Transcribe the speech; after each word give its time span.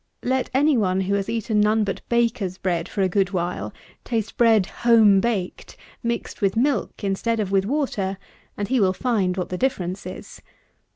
Let 0.23 0.49
any 0.51 0.77
one 0.77 1.01
who 1.01 1.13
has 1.13 1.29
eaten 1.29 1.59
none 1.61 1.83
but 1.83 2.01
baker's 2.09 2.57
bread 2.57 2.89
for 2.89 3.03
a 3.03 3.07
good 3.07 3.29
while, 3.33 3.71
taste 4.03 4.35
bread 4.35 4.65
home 4.81 5.19
baked, 5.21 5.77
mixed 6.01 6.41
with 6.41 6.57
milk 6.57 7.03
instead 7.03 7.39
of 7.39 7.51
with 7.51 7.65
water; 7.65 8.17
and 8.57 8.67
he 8.67 8.79
will 8.79 8.93
find 8.93 9.37
what 9.37 9.49
the 9.49 9.59
difference 9.59 10.07
is. 10.07 10.41